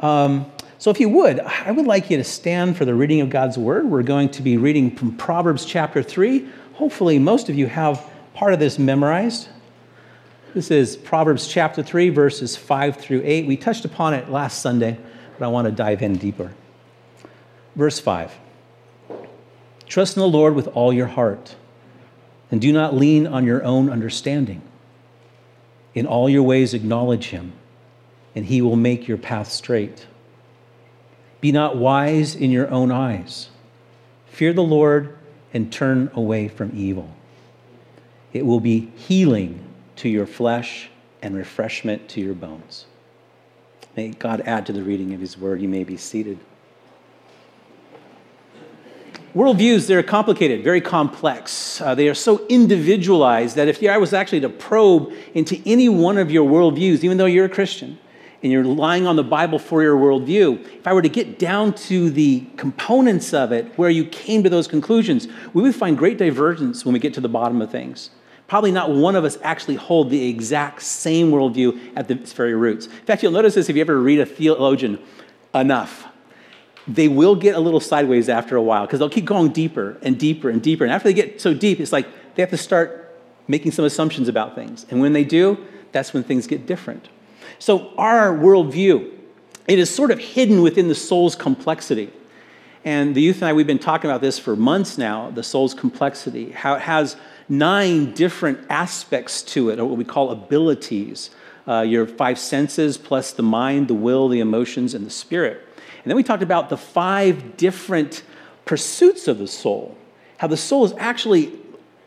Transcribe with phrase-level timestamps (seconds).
[0.00, 3.30] Um, so, if you would, I would like you to stand for the reading of
[3.30, 3.86] God's Word.
[3.86, 6.48] We're going to be reading from Proverbs chapter 3.
[6.74, 9.48] Hopefully, most of you have part of this memorized.
[10.54, 13.46] This is Proverbs chapter 3, verses 5 through 8.
[13.46, 14.96] We touched upon it last Sunday,
[15.36, 16.52] but I want to dive in deeper.
[17.74, 18.32] Verse 5
[19.86, 21.56] Trust in the Lord with all your heart,
[22.50, 24.62] and do not lean on your own understanding.
[25.94, 27.52] In all your ways, acknowledge him,
[28.38, 30.06] and he will make your path straight.
[31.40, 33.48] Be not wise in your own eyes.
[34.26, 35.18] Fear the Lord
[35.52, 37.12] and turn away from evil.
[38.32, 39.64] It will be healing
[39.96, 40.88] to your flesh
[41.20, 42.86] and refreshment to your bones.
[43.96, 45.60] May God add to the reading of his word.
[45.60, 46.38] You may be seated.
[49.34, 51.80] Worldviews, they're complicated, very complex.
[51.80, 56.18] Uh, they are so individualized that if I was actually to probe into any one
[56.18, 57.98] of your worldviews, even though you're a Christian,
[58.42, 61.72] and you're relying on the Bible for your worldview, if I were to get down
[61.74, 66.18] to the components of it where you came to those conclusions, we would find great
[66.18, 68.10] divergence when we get to the bottom of things.
[68.46, 72.86] Probably not one of us actually hold the exact same worldview at its very roots.
[72.86, 74.98] In fact, you'll notice this if you ever read a theologian
[75.54, 76.06] enough.
[76.86, 80.18] They will get a little sideways after a while because they'll keep going deeper and
[80.18, 80.84] deeper and deeper.
[80.84, 84.28] And after they get so deep, it's like they have to start making some assumptions
[84.28, 84.86] about things.
[84.90, 85.58] And when they do,
[85.92, 87.08] that's when things get different.
[87.58, 89.12] So, our worldview,
[89.66, 92.12] it is sort of hidden within the soul's complexity.
[92.84, 95.74] And the youth and I, we've been talking about this for months now the soul's
[95.74, 97.16] complexity, how it has
[97.48, 101.30] nine different aspects to it, or what we call abilities.
[101.66, 105.62] Uh, your five senses, plus the mind, the will, the emotions, and the spirit.
[106.02, 108.22] And then we talked about the five different
[108.64, 109.96] pursuits of the soul,
[110.38, 111.52] how the soul is actually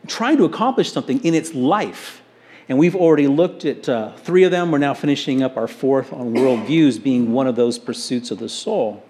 [0.06, 2.21] trying to accomplish something in its life.
[2.68, 4.70] And we've already looked at uh, three of them.
[4.70, 8.48] We're now finishing up our fourth on worldviews being one of those pursuits of the
[8.48, 9.04] soul.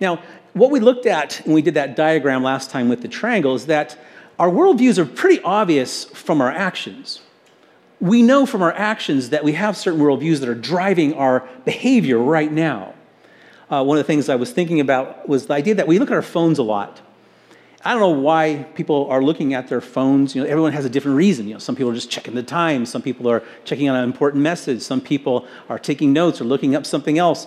[0.00, 0.22] Now,
[0.54, 3.66] what we looked at when we did that diagram last time with the triangle is
[3.66, 3.96] that
[4.38, 7.20] our worldviews are pretty obvious from our actions.
[8.00, 12.18] We know from our actions that we have certain worldviews that are driving our behavior
[12.18, 12.94] right now.
[13.70, 16.10] Uh, one of the things I was thinking about was the idea that we look
[16.10, 17.00] at our phones a lot.
[17.84, 20.34] I don't know why people are looking at their phones.
[20.34, 21.46] You know, everyone has a different reason.
[21.46, 22.84] You know, some people are just checking the time.
[22.86, 24.82] Some people are checking on an important message.
[24.82, 27.46] Some people are taking notes or looking up something else.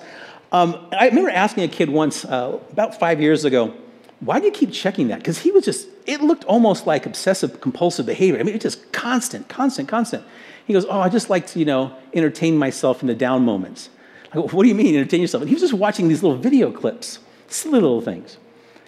[0.54, 3.74] Um, I remember asking a kid once, uh, about five years ago,
[4.22, 5.20] why do you keep checking that?
[5.20, 8.40] Because he was just, it looked almost like obsessive compulsive behavior.
[8.40, 10.24] I mean, it's just constant, constant, constant.
[10.66, 13.90] He goes, oh, I just like to, you know, entertain myself in the down moments.
[14.32, 15.42] I go, what do you mean entertain yourself?
[15.42, 18.38] And he was just watching these little video clips, silly little things.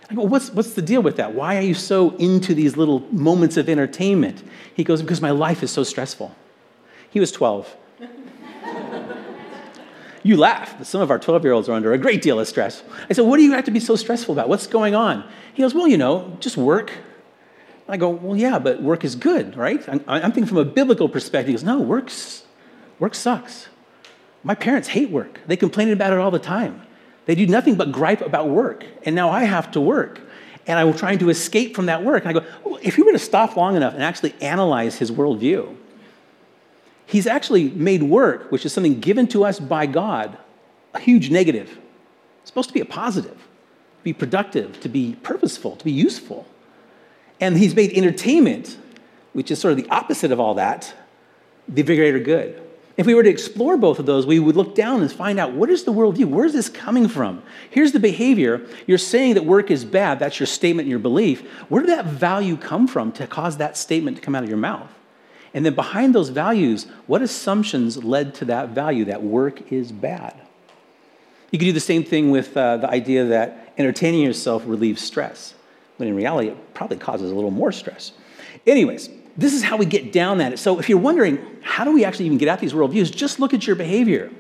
[0.10, 1.34] I go, what's, what's the deal with that?
[1.34, 4.44] Why are you so into these little moments of entertainment?
[4.74, 6.36] He goes, because my life is so stressful.
[7.10, 7.76] He was 12.
[10.24, 12.48] you laugh, but some of our 12 year olds are under a great deal of
[12.48, 12.84] stress.
[13.10, 14.50] I said, What do you have to be so stressful about?
[14.50, 15.24] What's going on?
[15.54, 16.92] He goes, Well, you know, just work.
[17.88, 19.88] I go, Well, yeah, but work is good, right?
[19.88, 21.48] I'm, I'm thinking from a biblical perspective.
[21.48, 22.44] He goes, No, work's,
[23.00, 23.68] work sucks.
[24.44, 26.82] My parents hate work, they complain about it all the time.
[27.26, 28.86] They do nothing but gripe about work.
[29.04, 30.20] And now I have to work.
[30.66, 32.26] And I'm trying to escape from that work.
[32.26, 35.12] And I go, well, if you were to stop long enough and actually analyze his
[35.12, 35.76] worldview,
[37.06, 40.38] he's actually made work, which is something given to us by God,
[40.94, 41.78] a huge negative.
[42.42, 46.46] It's supposed to be a positive, to be productive, to be purposeful, to be useful.
[47.42, 48.78] And he's made entertainment,
[49.34, 50.94] which is sort of the opposite of all that,
[51.68, 52.63] the greater good.
[52.96, 55.54] If we were to explore both of those, we would look down and find out
[55.54, 56.26] what is the worldview?
[56.26, 57.42] Where is this coming from?
[57.72, 58.68] Here's the behavior.
[58.86, 60.20] You're saying that work is bad.
[60.20, 61.42] That's your statement and your belief.
[61.70, 64.60] Where did that value come from to cause that statement to come out of your
[64.60, 64.92] mouth?
[65.56, 70.40] And then behind those values, what assumptions led to that value that work is bad?
[71.52, 75.54] You could do the same thing with uh, the idea that entertaining yourself relieves stress,
[75.98, 78.12] when in reality, it probably causes a little more stress.
[78.66, 80.60] Anyways, this is how we get down at it.
[80.60, 83.14] So if you're wondering, how do we actually even get at these worldviews?
[83.14, 84.32] Just look at your behavior.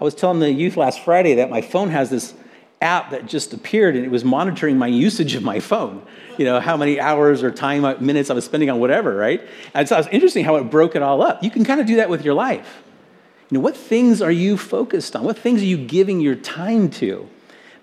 [0.00, 2.34] I was telling the youth last Friday that my phone has this
[2.80, 6.02] app that just appeared and it was monitoring my usage of my phone.
[6.38, 9.46] You know, how many hours or time, uh, minutes I was spending on whatever, right?
[9.74, 11.42] And so it was interesting how it broke it all up.
[11.42, 12.82] You can kind of do that with your life.
[13.50, 15.24] You know, what things are you focused on?
[15.24, 17.28] What things are you giving your time to?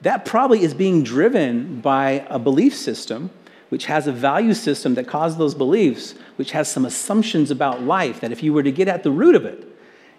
[0.01, 3.29] That probably is being driven by a belief system
[3.69, 8.21] which has a value system that causes those beliefs, which has some assumptions about life
[8.21, 9.67] that if you were to get at the root of it,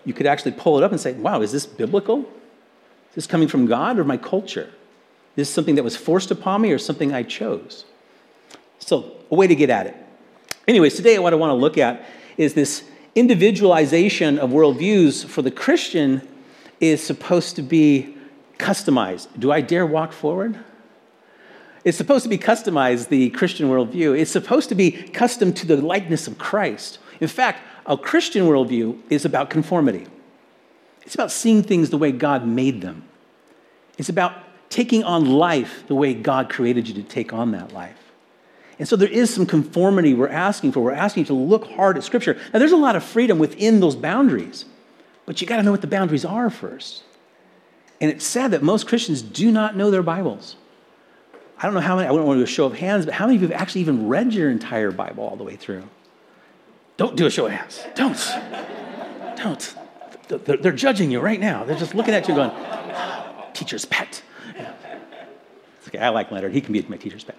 [0.04, 2.20] you could actually pull it up and say, wow, is this biblical?
[2.20, 4.70] Is this coming from God or my culture?
[5.36, 7.84] Is this something that was forced upon me or something I chose?
[8.78, 9.96] So, a way to get at it.
[10.66, 12.04] Anyways, today what I want to look at
[12.36, 12.84] is this
[13.14, 16.26] individualization of worldviews for the Christian
[16.80, 18.16] is supposed to be
[18.58, 19.28] customized.
[19.38, 20.58] Do I dare walk forward?
[21.88, 24.18] It's supposed to be customized, the Christian worldview.
[24.18, 26.98] It's supposed to be custom to the likeness of Christ.
[27.18, 30.06] In fact, a Christian worldview is about conformity.
[31.06, 33.04] It's about seeing things the way God made them.
[33.96, 34.34] It's about
[34.68, 38.12] taking on life the way God created you to take on that life.
[38.78, 40.80] And so there is some conformity we're asking for.
[40.80, 42.34] We're asking you to look hard at Scripture.
[42.52, 44.66] Now, there's a lot of freedom within those boundaries,
[45.24, 47.02] but you got to know what the boundaries are first.
[47.98, 50.56] And it's sad that most Christians do not know their Bibles.
[51.58, 53.14] I don't know how many, I don't want to do a show of hands, but
[53.14, 55.84] how many of you have actually even read your entire Bible all the way through?
[56.96, 57.84] Don't do a show of hands.
[57.94, 58.34] Don't.
[59.36, 59.74] Don't.
[60.62, 61.64] They're, judging you right now.
[61.64, 62.52] They're just looking at you going,
[63.54, 64.22] teacher's pet.
[65.88, 66.52] Okay, I like Leonard.
[66.52, 67.36] He can be my teacher's pet.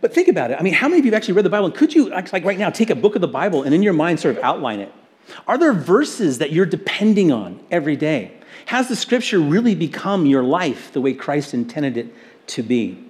[0.00, 0.58] But think about it.
[0.58, 1.66] I mean, how many of you have actually read the Bible?
[1.66, 3.92] And could you, like right now, take a book of the Bible and in your
[3.92, 4.92] mind sort of outline it?
[5.46, 8.32] Are there verses that you're depending on every day?
[8.66, 12.14] Has the scripture really become your life the way Christ intended it
[12.48, 13.04] to be?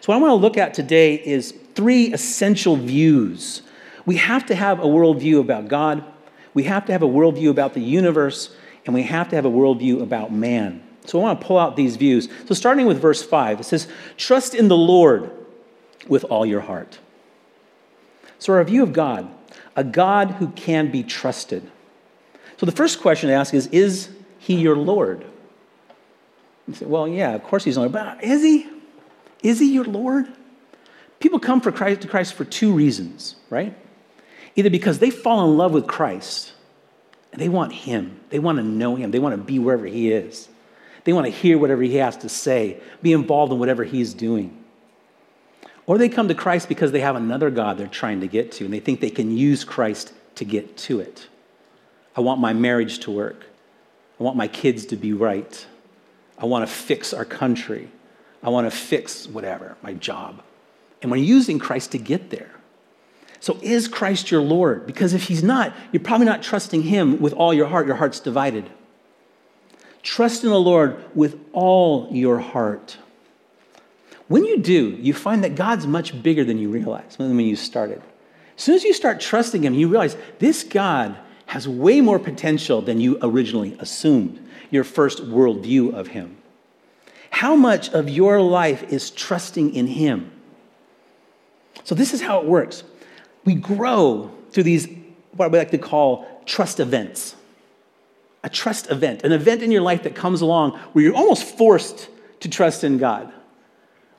[0.00, 3.62] So, what I want to look at today is three essential views.
[4.06, 6.04] We have to have a worldview about God,
[6.52, 8.54] we have to have a worldview about the universe,
[8.86, 10.82] and we have to have a worldview about man.
[11.06, 12.28] So, I want to pull out these views.
[12.46, 15.30] So, starting with verse 5, it says, Trust in the Lord
[16.08, 16.98] with all your heart.
[18.38, 19.30] So, our view of God,
[19.76, 21.70] a God who can be trusted.
[22.58, 25.24] So, the first question to ask is Is he your Lord?
[26.68, 28.66] You say, Well, yeah, of course he's Lord, but is he?
[29.44, 30.26] Is he your Lord?
[31.20, 33.76] People come for Christ, to Christ for two reasons, right?
[34.56, 36.54] Either because they fall in love with Christ
[37.30, 40.10] and they want him, they want to know him, they want to be wherever he
[40.10, 40.48] is,
[41.04, 44.64] they want to hear whatever he has to say, be involved in whatever he's doing.
[45.86, 48.64] Or they come to Christ because they have another God they're trying to get to
[48.64, 51.28] and they think they can use Christ to get to it.
[52.16, 53.44] I want my marriage to work.
[54.18, 55.66] I want my kids to be right.
[56.38, 57.90] I want to fix our country.
[58.44, 60.42] I want to fix whatever, my job.
[61.02, 62.50] And we're using Christ to get there.
[63.40, 64.86] So, is Christ your Lord?
[64.86, 67.86] Because if he's not, you're probably not trusting him with all your heart.
[67.86, 68.70] Your heart's divided.
[70.02, 72.98] Trust in the Lord with all your heart.
[74.28, 78.02] When you do, you find that God's much bigger than you realize when you started.
[78.56, 82.80] As soon as you start trusting him, you realize this God has way more potential
[82.80, 86.38] than you originally assumed, your first worldview of him.
[87.44, 90.32] How much of your life is trusting in Him?
[91.84, 92.84] So, this is how it works.
[93.44, 94.88] We grow through these,
[95.32, 97.36] what we like to call trust events.
[98.44, 102.08] A trust event, an event in your life that comes along where you're almost forced
[102.40, 103.30] to trust in God,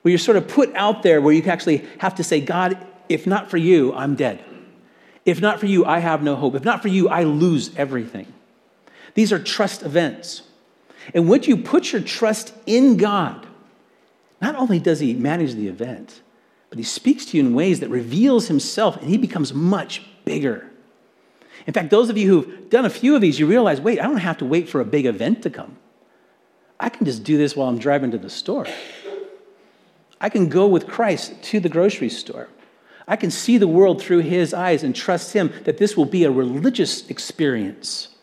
[0.04, 2.78] where you're sort of put out there where you actually have to say, God,
[3.10, 4.40] if not for you, I'm dead.
[5.26, 6.54] If not for you, I have no hope.
[6.54, 8.32] If not for you, I lose everything.
[9.16, 10.44] These are trust events.
[11.14, 13.46] And when you put your trust in God,
[14.42, 16.22] not only does He manage the event,
[16.70, 20.70] but He speaks to you in ways that reveals Himself and He becomes much bigger.
[21.68, 24.04] In fact, those of you who've done a few of these, you realize wait, I
[24.04, 25.78] don't have to wait for a big event to come.
[26.80, 28.68] I can just do this while I'm driving to the store.
[30.20, 32.50] I can go with Christ to the grocery store.
[33.08, 36.24] I can see the world through his eyes and trust him that this will be
[36.24, 38.15] a religious experience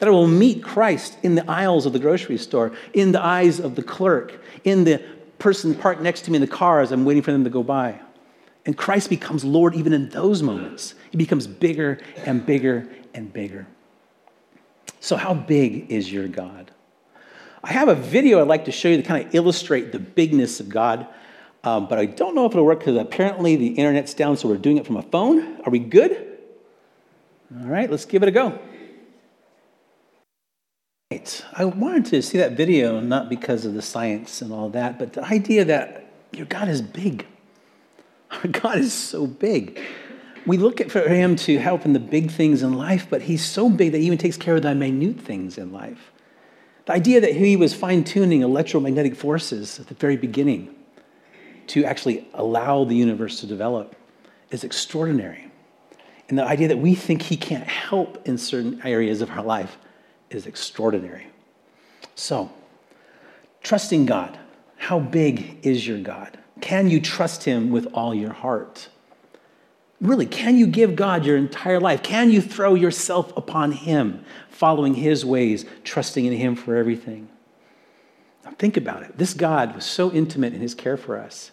[0.00, 3.60] that I will meet Christ in the aisles of the grocery store, in the eyes
[3.60, 5.00] of the clerk, in the
[5.38, 7.62] person parked next to me in the car as I'm waiting for them to go
[7.62, 8.00] by.
[8.66, 10.94] And Christ becomes Lord even in those moments.
[11.10, 13.66] He becomes bigger and bigger and bigger.
[15.00, 16.70] So, how big is your God?
[17.62, 20.60] I have a video I'd like to show you to kind of illustrate the bigness
[20.60, 21.06] of God,
[21.62, 24.56] um, but I don't know if it'll work because apparently the internet's down, so we're
[24.56, 25.60] doing it from a phone.
[25.62, 26.38] Are we good?
[27.60, 28.58] All right, let's give it a go.
[31.56, 35.14] I wanted to see that video not because of the science and all that, but
[35.14, 37.26] the idea that your God is big.
[38.30, 39.80] Our God is so big.
[40.46, 43.68] We look for him to help in the big things in life, but he's so
[43.68, 46.12] big that he even takes care of the minute things in life.
[46.86, 50.72] The idea that he was fine tuning electromagnetic forces at the very beginning
[51.66, 53.96] to actually allow the universe to develop
[54.52, 55.50] is extraordinary.
[56.28, 59.76] And the idea that we think he can't help in certain areas of our life
[60.30, 61.26] is extraordinary.
[62.14, 62.50] So,
[63.62, 64.38] trusting God.
[64.76, 66.38] How big is your God?
[66.60, 68.88] Can you trust Him with all your heart?
[70.00, 72.02] Really, can you give God your entire life?
[72.02, 77.28] Can you throw yourself upon Him, following His ways, trusting in Him for everything?
[78.44, 79.18] Now, think about it.
[79.18, 81.50] This God was so intimate in His care for us,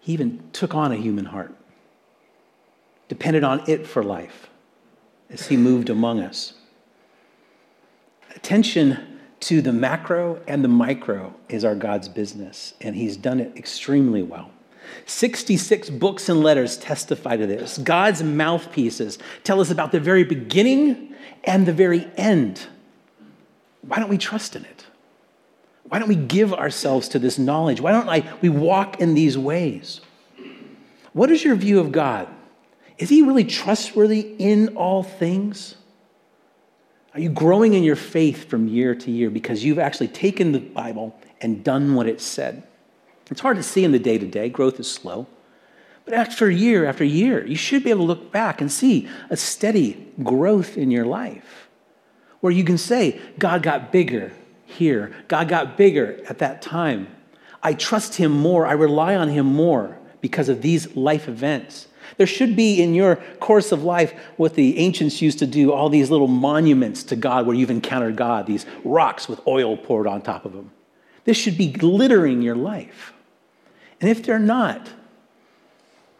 [0.00, 1.54] He even took on a human heart,
[3.08, 4.50] depended on it for life
[5.30, 6.54] as He moved among us
[8.38, 13.56] attention to the macro and the micro is our God's business, and He's done it
[13.56, 14.52] extremely well.
[15.06, 17.78] 66 books and letters testify to this.
[17.78, 21.14] God's mouthpieces tell us about the very beginning
[21.44, 22.66] and the very end.
[23.82, 24.86] Why don't we trust in it?
[25.88, 27.80] Why don't we give ourselves to this knowledge?
[27.80, 30.00] Why don't I, we walk in these ways?
[31.12, 32.28] What is your view of God?
[32.98, 35.74] Is he really trustworthy in all things?
[37.18, 40.60] Are you growing in your faith from year to year because you've actually taken the
[40.60, 42.62] Bible and done what it said?
[43.28, 45.26] It's hard to see in the day to day, growth is slow.
[46.04, 49.36] But after year after year, you should be able to look back and see a
[49.36, 51.68] steady growth in your life
[52.38, 54.30] where you can say, God got bigger
[54.64, 57.08] here, God got bigger at that time.
[57.64, 61.88] I trust Him more, I rely on Him more because of these life events.
[62.16, 65.88] There should be in your course of life what the ancients used to do all
[65.88, 70.22] these little monuments to God where you've encountered God, these rocks with oil poured on
[70.22, 70.70] top of them.
[71.24, 73.12] This should be glittering your life.
[74.00, 74.88] And if they're not,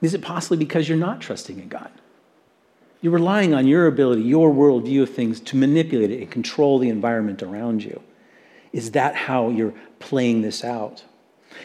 [0.03, 1.91] is it possibly because you're not trusting in God?
[3.01, 6.89] You're relying on your ability, your worldview of things to manipulate it and control the
[6.89, 8.03] environment around you.
[8.73, 11.05] Is that how you're playing this out?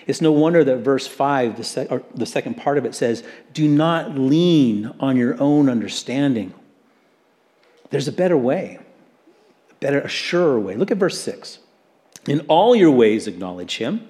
[0.07, 3.23] It's no wonder that verse 5, the, sec- the second part of it says,
[3.53, 6.53] Do not lean on your own understanding.
[7.89, 8.79] There's a better way,
[9.71, 10.75] a better, a surer way.
[10.75, 11.59] Look at verse 6.
[12.27, 14.07] In all your ways, acknowledge him,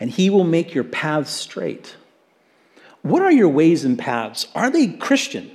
[0.00, 1.96] and he will make your paths straight.
[3.02, 4.48] What are your ways and paths?
[4.54, 5.50] Are they Christian?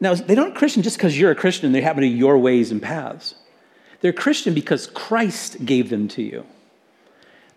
[0.00, 2.80] Now, they don't Christian just because you're a Christian, they happen to your ways and
[2.80, 3.34] paths.
[4.00, 6.46] They're Christian because Christ gave them to you.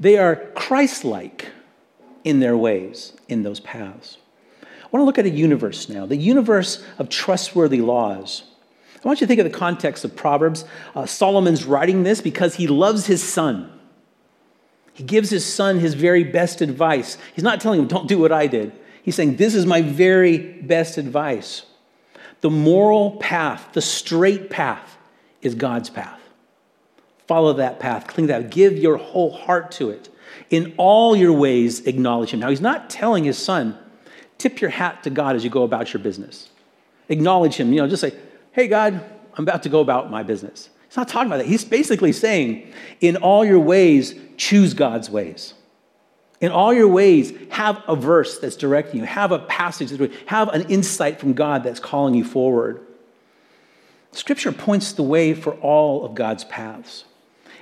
[0.04, 1.48] They are Christ like
[2.26, 4.18] in their ways, in those paths.
[4.62, 8.44] I want to look at a universe now, the universe of trustworthy laws.
[9.02, 10.66] I want you to think of the context of Proverbs.
[10.94, 13.72] Uh, Solomon's writing this because he loves his son.
[14.92, 17.18] He gives his son his very best advice.
[17.34, 18.74] He's not telling him, don't do what I did.
[19.04, 21.66] He's saying, this is my very best advice.
[22.42, 24.98] The moral path, the straight path,
[25.42, 26.20] is God's path.
[27.34, 30.08] Follow that path, cling to that, give your whole heart to it.
[30.52, 32.42] In all your ways, acknowledge Him.
[32.42, 33.76] Now, He's not telling His son,
[34.38, 36.50] tip your hat to God as you go about your business.
[37.10, 38.14] Acknowledge Him, you know, just say,
[38.52, 39.04] hey, God,
[39.36, 40.70] I'm about to go about my business.
[40.88, 41.48] He's not talking about that.
[41.48, 42.72] He's basically saying,
[43.02, 45.56] in all your ways, choose God's ways.
[46.40, 50.50] In all your ways, have a verse that's directing you, have a passage, that's, have
[50.50, 52.86] an insight from God that's calling you forward.
[54.12, 57.06] Scripture points the way for all of God's paths.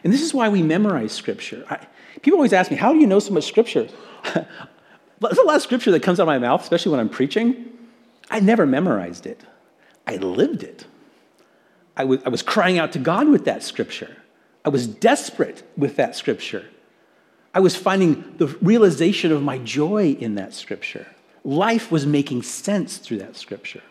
[0.03, 1.65] And this is why we memorize Scripture.
[1.69, 1.85] I,
[2.21, 3.87] people always ask me, How do you know so much Scripture?
[4.33, 7.71] There's a lot of Scripture that comes out of my mouth, especially when I'm preaching.
[8.29, 9.41] I never memorized it,
[10.07, 10.85] I lived it.
[11.95, 14.17] I was, I was crying out to God with that Scripture,
[14.65, 16.65] I was desperate with that Scripture.
[17.53, 21.05] I was finding the realization of my joy in that Scripture.
[21.43, 23.81] Life was making sense through that Scripture.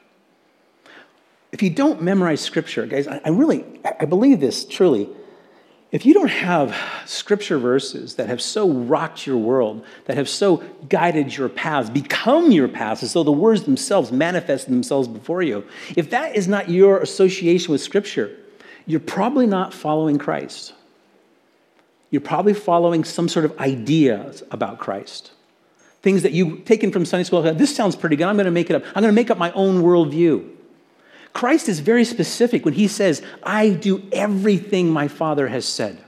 [1.52, 5.11] If you don't memorize Scripture, guys, I, I really, I believe this truly
[5.92, 10.59] if you don't have scripture verses that have so rocked your world, that have so
[10.88, 15.64] guided your paths, become your paths, as though the words themselves manifest themselves before you,
[15.97, 18.37] if that is not your association with scripture,
[18.87, 20.75] you're probably not following Christ.
[22.11, 25.32] You're probably following some sort of ideas about Christ.
[26.02, 27.42] Things that you've taken from Sunday school.
[27.42, 28.26] This sounds pretty good.
[28.26, 28.85] I'm to make it up.
[28.94, 30.49] I'm to make up my own worldview.
[31.32, 35.99] Christ is very specific when he says, I do everything my Father has said.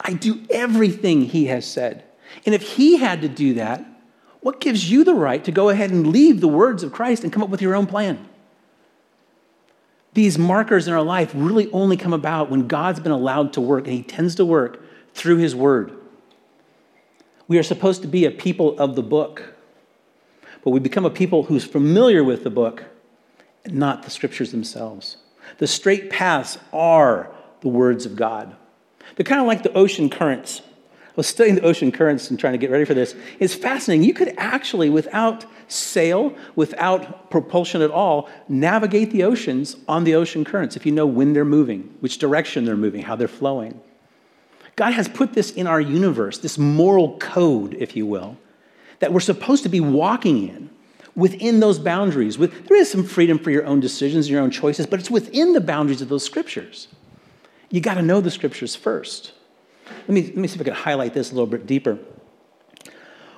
[0.00, 2.04] I do everything he has said.
[2.46, 3.84] And if he had to do that,
[4.40, 7.32] what gives you the right to go ahead and leave the words of Christ and
[7.32, 8.28] come up with your own plan?
[10.14, 13.84] These markers in our life really only come about when God's been allowed to work,
[13.84, 14.80] and he tends to work
[15.14, 15.92] through his word.
[17.48, 19.54] We are supposed to be a people of the book,
[20.62, 22.84] but we become a people who's familiar with the book
[23.72, 25.16] not the scriptures themselves.
[25.58, 28.54] The straight paths are the words of God.
[29.16, 30.62] They're kind of like the ocean currents.
[30.90, 33.14] I was studying the ocean currents and trying to get ready for this.
[33.40, 34.04] It's fascinating.
[34.06, 40.44] You could actually, without sail, without propulsion at all, navigate the oceans on the ocean
[40.44, 43.80] currents if you know when they're moving, which direction they're moving, how they're flowing.
[44.76, 48.36] God has put this in our universe, this moral code, if you will,
[49.00, 50.70] that we're supposed to be walking in
[51.18, 52.38] within those boundaries.
[52.38, 55.52] With, there is some freedom for your own decisions, your own choices, but it's within
[55.52, 56.86] the boundaries of those scriptures.
[57.70, 59.32] You got to know the scriptures first.
[60.02, 61.98] Let me, let me see if I can highlight this a little bit deeper.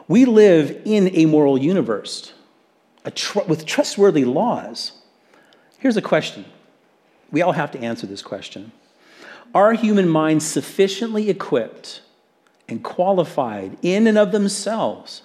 [0.07, 2.35] We live in a moral universe
[3.15, 4.93] tr- with trustworthy laws.
[5.79, 6.45] Here's a question.
[7.33, 8.73] We all have to answer this question.
[9.55, 12.03] Are human minds sufficiently equipped
[12.69, 15.23] and qualified in and of themselves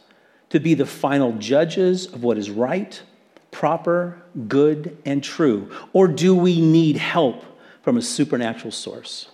[0.49, 3.01] to be the final judges of what is right,
[3.51, 5.71] proper, good, and true?
[5.93, 7.43] Or do we need help
[7.81, 9.29] from a supernatural source?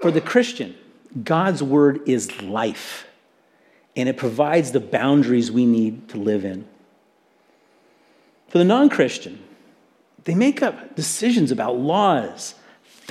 [0.00, 0.74] For the Christian,
[1.22, 3.06] God's word is life,
[3.94, 6.66] and it provides the boundaries we need to live in.
[8.48, 9.42] For the non Christian,
[10.24, 12.54] they make up decisions about laws,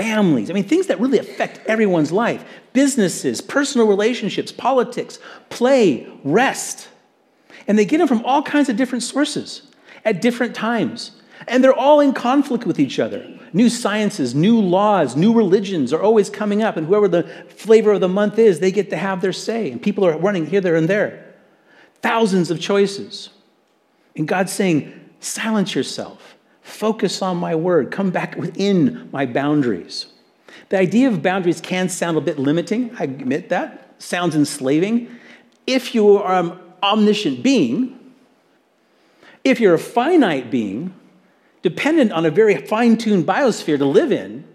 [0.02, 2.44] families, I mean, things that really affect everyone's life
[2.74, 6.88] businesses, personal relationships, politics, play, rest.
[7.68, 9.64] And they get them from all kinds of different sources
[10.04, 11.12] at different times.
[11.48, 13.28] And they're all in conflict with each other.
[13.54, 16.78] New sciences, new laws, new religions are always coming up.
[16.78, 19.72] And whoever the flavor of the month is, they get to have their say.
[19.72, 21.36] And people are running here, there, and there.
[22.02, 23.30] Thousands of choices.
[24.16, 26.31] And God's saying, silence yourself.
[26.62, 27.92] Focus on my word.
[27.92, 30.08] Come back within my boundaries.
[30.70, 32.96] The idea of boundaries can sound a bit limiting.
[32.98, 33.96] I admit that.
[33.98, 35.10] Sounds enslaving.
[35.68, 37.98] If you are an omniscient being,
[39.44, 40.94] if you're a finite being,
[41.62, 44.46] dependent on a very fine tuned biosphere to live in,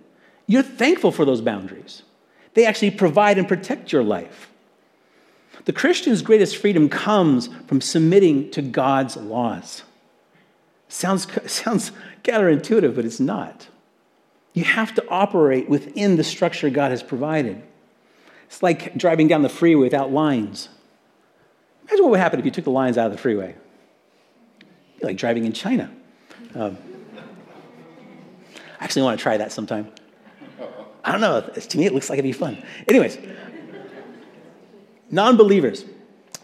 [0.46, 2.02] you're thankful for those boundaries.
[2.54, 4.50] They actually provide and protect your life.
[5.64, 9.82] The Christian's greatest freedom comes from submitting to God's laws.
[10.88, 13.68] Sounds, sounds counterintuitive, but it's not.
[14.52, 17.62] You have to operate within the structure God has provided.
[18.46, 20.68] It's like driving down the freeway without lines.
[21.82, 23.54] Imagine what would happen if you took the lines out of the freeway.
[25.02, 25.90] like driving in China.
[26.54, 26.78] Um,
[28.80, 29.92] I actually want to try that sometime.
[31.04, 31.40] I don't know.
[31.40, 32.62] To me, it looks like it'd be fun.
[32.88, 33.18] Anyways,
[35.10, 35.84] non believers,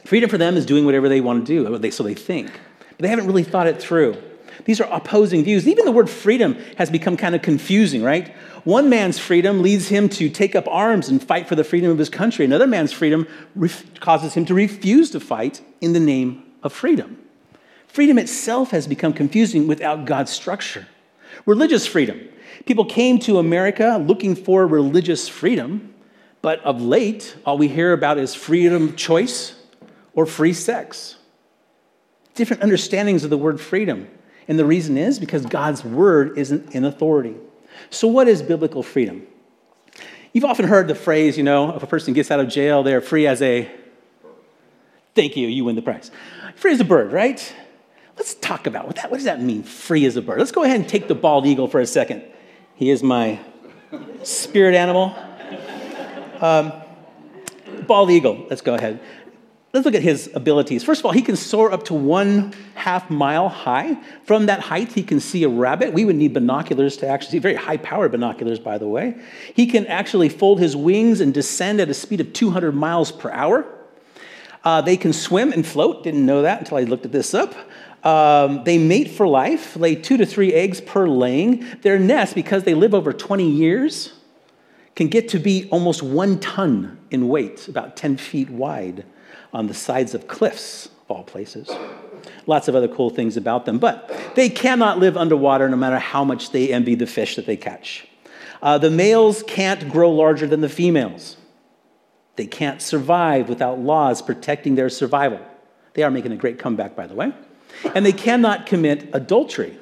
[0.04, 2.52] freedom for them is doing whatever they want to do, so they think.
[2.90, 4.22] But they haven't really thought it through.
[4.64, 5.66] These are opposing views.
[5.66, 8.34] Even the word freedom has become kind of confusing, right?
[8.64, 11.98] One man's freedom leads him to take up arms and fight for the freedom of
[11.98, 12.44] his country.
[12.44, 17.18] Another man's freedom ref- causes him to refuse to fight in the name of freedom.
[17.88, 20.86] Freedom itself has become confusing without God's structure.
[21.44, 22.20] Religious freedom.
[22.66, 25.92] People came to America looking for religious freedom,
[26.40, 29.54] but of late, all we hear about is freedom of choice
[30.14, 31.16] or free sex.
[32.34, 34.08] Different understandings of the word freedom.
[34.48, 37.36] And the reason is because God's word isn't in authority.
[37.90, 39.26] So, what is biblical freedom?
[40.32, 43.00] You've often heard the phrase, you know, if a person gets out of jail, they're
[43.00, 43.70] free as a.
[45.14, 46.10] Thank you, you win the prize.
[46.56, 47.54] Free as a bird, right?
[48.16, 50.38] Let's talk about what, that, what does that mean, free as a bird?
[50.38, 52.22] Let's go ahead and take the bald eagle for a second.
[52.74, 53.40] He is my
[54.22, 55.14] spirit animal.
[56.40, 56.72] Um,
[57.86, 59.00] bald eagle, let's go ahead.
[59.72, 60.84] Let's look at his abilities.
[60.84, 63.96] First of all, he can soar up to one half mile high.
[64.24, 65.94] From that height, he can see a rabbit.
[65.94, 69.16] We would need binoculars to actually see, very high powered binoculars, by the way.
[69.54, 73.30] He can actually fold his wings and descend at a speed of 200 miles per
[73.30, 73.64] hour.
[74.62, 76.04] Uh, they can swim and float.
[76.04, 77.54] Didn't know that until I looked at this up.
[78.04, 81.64] Um, they mate for life, lay two to three eggs per laying.
[81.80, 84.12] Their nest, because they live over 20 years,
[84.96, 89.06] can get to be almost one ton in weight, about 10 feet wide
[89.52, 91.70] on the sides of cliffs, all places.
[92.46, 96.24] Lots of other cool things about them, but they cannot live underwater no matter how
[96.24, 98.06] much they envy the fish that they catch.
[98.62, 101.36] Uh, the males can't grow larger than the females.
[102.36, 105.40] They can't survive without laws protecting their survival.
[105.94, 107.32] They are making a great comeback, by the way.
[107.94, 109.78] And they cannot commit adultery.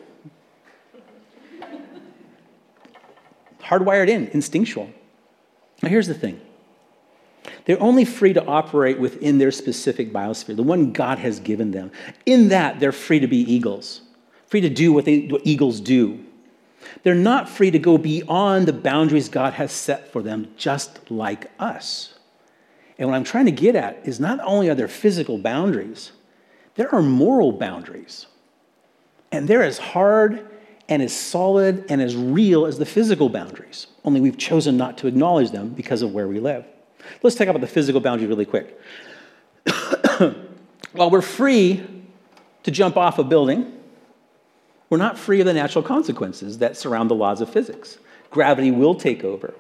[3.63, 4.91] Hardwired in, instinctual.
[5.83, 6.41] Now, here's the thing
[7.65, 11.91] they're only free to operate within their specific biosphere, the one God has given them.
[12.27, 14.01] In that, they're free to be eagles,
[14.47, 16.25] free to do what, they, what eagles do.
[17.03, 21.51] They're not free to go beyond the boundaries God has set for them, just like
[21.59, 22.15] us.
[22.99, 26.13] And what I'm trying to get at is not only are there physical boundaries,
[26.75, 28.27] there are moral boundaries.
[29.33, 30.47] And they're as hard
[30.89, 35.07] and as solid and as real as the physical boundaries, only we've chosen not to
[35.07, 36.65] acknowledge them because of where we live.
[37.23, 38.79] Let's talk about the physical boundary really quick.
[40.93, 41.87] While we're free
[42.63, 43.73] to jump off a building,
[44.89, 47.99] we're not free of the natural consequences that surround the laws of physics.
[48.31, 49.55] Gravity will take over.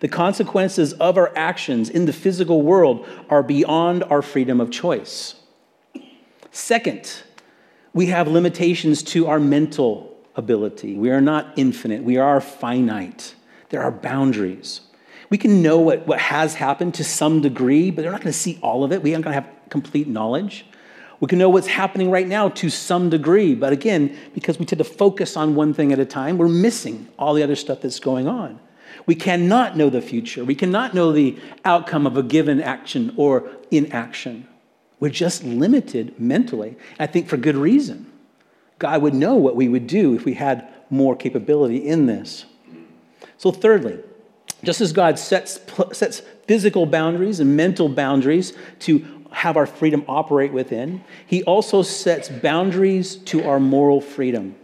[0.00, 5.34] The consequences of our actions in the physical world are beyond our freedom of choice.
[6.52, 7.22] Second,
[7.92, 10.94] we have limitations to our mental ability.
[10.94, 13.34] We are not infinite, we are finite.
[13.68, 14.80] There are boundaries.
[15.30, 18.38] We can know what, what has happened to some degree, but they're not going to
[18.38, 19.02] see all of it.
[19.02, 20.66] We aren't going to have complete knowledge.
[21.20, 24.78] We can know what's happening right now to some degree, but again, because we tend
[24.78, 28.00] to focus on one thing at a time, we're missing all the other stuff that's
[28.00, 28.58] going on.
[29.06, 30.44] We cannot know the future.
[30.44, 34.48] We cannot know the outcome of a given action or inaction.
[34.98, 36.76] We're just limited mentally.
[36.98, 38.10] I think for good reason.
[38.78, 42.46] God would know what we would do if we had more capability in this.
[43.36, 44.00] So, thirdly,
[44.62, 45.60] just as God sets,
[45.92, 52.28] sets physical boundaries and mental boundaries to have our freedom operate within, He also sets
[52.28, 54.56] boundaries to our moral freedom.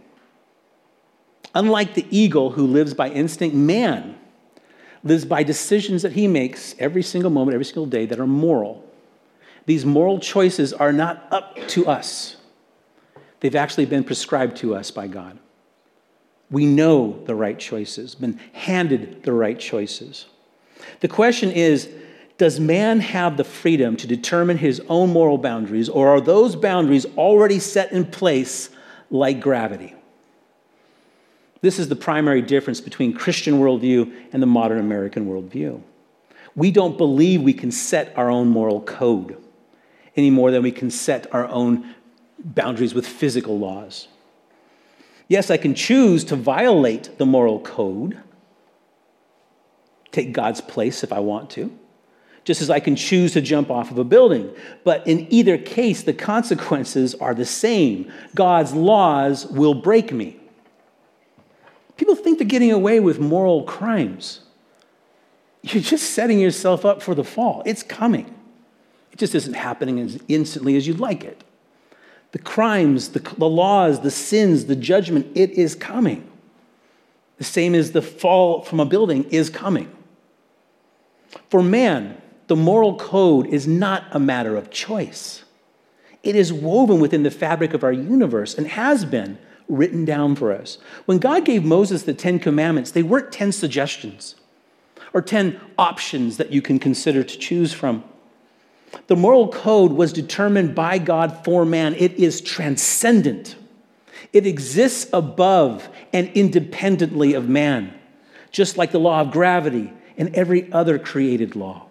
[1.55, 4.17] Unlike the eagle who lives by instinct, man
[5.03, 8.83] lives by decisions that he makes every single moment, every single day that are moral.
[9.65, 12.37] These moral choices are not up to us,
[13.39, 15.39] they've actually been prescribed to us by God.
[16.49, 20.27] We know the right choices, been handed the right choices.
[21.01, 21.89] The question is
[22.37, 27.05] Does man have the freedom to determine his own moral boundaries, or are those boundaries
[27.17, 28.69] already set in place
[29.09, 29.93] like gravity?
[31.61, 35.81] This is the primary difference between Christian worldview and the modern American worldview.
[36.55, 39.41] We don't believe we can set our own moral code
[40.15, 41.93] any more than we can set our own
[42.39, 44.07] boundaries with physical laws.
[45.27, 48.17] Yes, I can choose to violate the moral code,
[50.11, 51.77] take God's place if I want to,
[52.45, 54.49] just as I can choose to jump off of a building.
[54.85, 58.11] But in either case, the consequences are the same.
[58.35, 60.39] God's laws will break me.
[61.97, 64.41] People think they're getting away with moral crimes.
[65.63, 67.63] You're just setting yourself up for the fall.
[67.65, 68.33] It's coming.
[69.11, 71.43] It just isn't happening as instantly as you'd like it.
[72.37, 76.29] The crimes, the, the laws, the sins, the judgment, it is coming.
[77.39, 79.91] The same as the fall from a building is coming.
[81.49, 85.45] For man, the moral code is not a matter of choice.
[86.21, 90.51] It is woven within the fabric of our universe and has been written down for
[90.51, 90.77] us.
[91.07, 94.35] When God gave Moses the Ten Commandments, they weren't 10 suggestions
[95.11, 98.03] or 10 options that you can consider to choose from.
[99.07, 103.55] The moral code was determined by God for man, it is transcendent.
[104.33, 107.93] It exists above and independently of man,
[108.51, 111.87] just like the law of gravity and every other created law.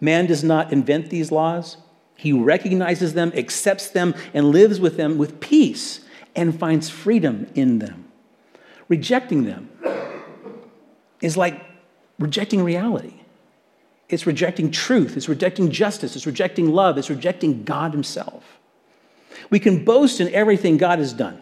[0.00, 1.76] Man does not invent these laws.
[2.16, 6.00] He recognizes them, accepts them, and lives with them with peace
[6.34, 8.06] and finds freedom in them.
[8.88, 9.70] Rejecting them
[11.20, 11.64] is like
[12.18, 13.19] rejecting reality.
[14.10, 18.58] It's rejecting truth, it's rejecting justice, it's rejecting love, it's rejecting God Himself.
[19.50, 21.40] We can boast in everything God has done.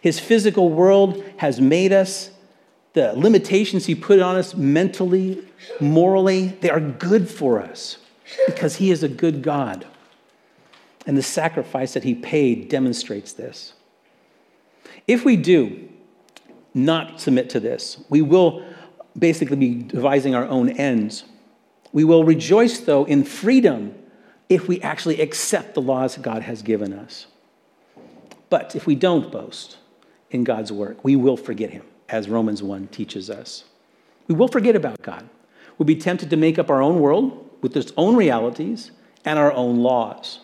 [0.00, 2.30] His physical world has made us,
[2.92, 5.42] the limitations He put on us mentally,
[5.80, 7.98] morally, they are good for us
[8.46, 9.86] because He is a good God.
[11.06, 13.72] And the sacrifice that He paid demonstrates this.
[15.06, 15.88] If we do
[16.74, 18.64] not submit to this, we will
[19.18, 21.24] basically be devising our own ends.
[21.92, 23.94] We will rejoice, though, in freedom
[24.48, 27.26] if we actually accept the laws God has given us.
[28.48, 29.78] But if we don't boast
[30.30, 33.64] in God's work, we will forget Him, as Romans 1 teaches us.
[34.28, 35.28] We will forget about God.
[35.78, 38.90] We'll be tempted to make up our own world with its own realities
[39.24, 40.40] and our own laws.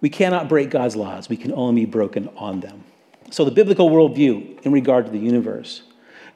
[0.00, 2.84] We cannot break God's laws, we can only be broken on them.
[3.30, 5.82] So, the biblical worldview in regard to the universe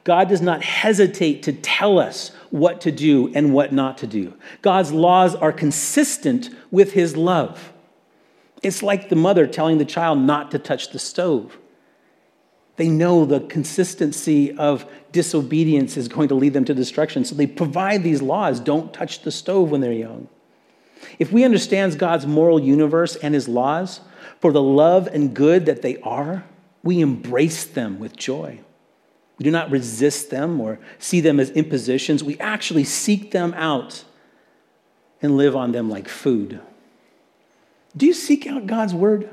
[0.03, 4.33] God does not hesitate to tell us what to do and what not to do.
[4.61, 7.73] God's laws are consistent with his love.
[8.61, 11.57] It's like the mother telling the child not to touch the stove.
[12.75, 17.47] They know the consistency of disobedience is going to lead them to destruction, so they
[17.47, 20.29] provide these laws don't touch the stove when they're young.
[21.17, 24.01] If we understand God's moral universe and his laws
[24.39, 26.45] for the love and good that they are,
[26.83, 28.59] we embrace them with joy.
[29.39, 32.23] We do not resist them or see them as impositions.
[32.23, 34.03] We actually seek them out
[35.21, 36.59] and live on them like food.
[37.95, 39.29] Do you seek out God's word?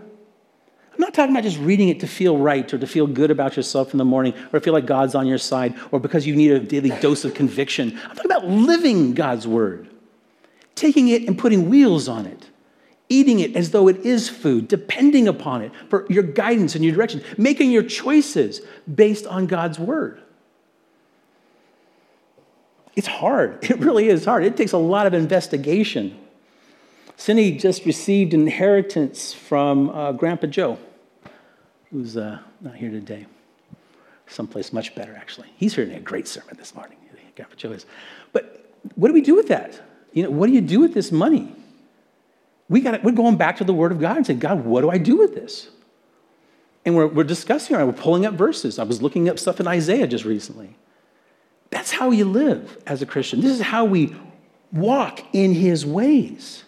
[0.96, 3.56] I'm not talking about just reading it to feel right or to feel good about
[3.56, 6.52] yourself in the morning or feel like God's on your side or because you need
[6.52, 7.98] a daily dose of conviction.
[8.04, 9.90] I'm talking about living God's word,
[10.74, 12.48] taking it and putting wheels on it
[13.08, 16.94] eating it as though it is food, depending upon it for your guidance and your
[16.94, 18.60] direction, making your choices
[18.92, 20.20] based on God's word.
[22.94, 23.58] It's hard.
[23.70, 24.44] It really is hard.
[24.44, 26.18] It takes a lot of investigation.
[27.16, 30.78] Cindy just received inheritance from uh, Grandpa Joe,
[31.90, 33.26] who's uh, not here today.
[34.26, 35.48] Someplace much better, actually.
[35.56, 36.98] He's hearing a great sermon this morning.
[37.36, 37.86] Grandpa Joe is.
[38.32, 39.80] But what do we do with that?
[40.12, 41.54] You know, what do you do with this money?
[42.68, 44.90] We got we're going back to the Word of God and saying, God, what do
[44.90, 45.68] I do with this?
[46.84, 48.78] And we're, we're discussing, we're pulling up verses.
[48.78, 50.76] I was looking up stuff in Isaiah just recently.
[51.70, 53.40] That's how you live as a Christian.
[53.40, 54.14] This is how we
[54.72, 56.64] walk in his ways.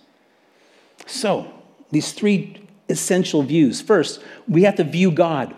[1.06, 1.52] So,
[1.90, 3.80] these three essential views.
[3.80, 5.54] First, we have to view God,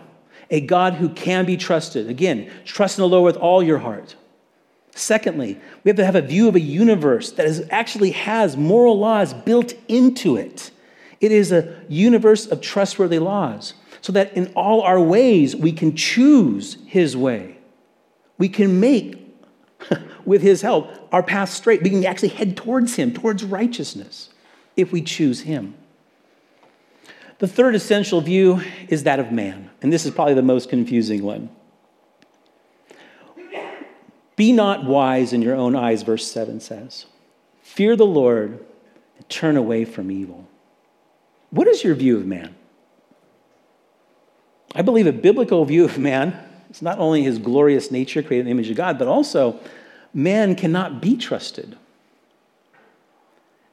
[0.49, 2.09] a God who can be trusted.
[2.09, 4.15] Again, trust in the Lord with all your heart.
[4.93, 8.99] Secondly, we have to have a view of a universe that is, actually has moral
[8.99, 10.71] laws built into it.
[11.21, 15.95] It is a universe of trustworthy laws, so that in all our ways we can
[15.95, 17.57] choose His way.
[18.37, 19.17] We can make,
[20.25, 21.83] with His help, our path straight.
[21.83, 24.29] We can actually head towards Him, towards righteousness,
[24.75, 25.75] if we choose Him.
[27.39, 31.23] The third essential view is that of man, and this is probably the most confusing
[31.23, 31.49] one.
[34.41, 37.05] Be not wise in your own eyes, verse 7 says.
[37.61, 38.65] Fear the Lord
[39.15, 40.47] and turn away from evil.
[41.51, 42.55] What is your view of man?
[44.73, 46.35] I believe a biblical view of man
[46.71, 49.59] is not only his glorious nature, created in the image of God, but also
[50.11, 51.77] man cannot be trusted.